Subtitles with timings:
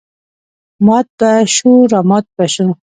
[0.85, 2.73] مات به شوو رامات به شوو.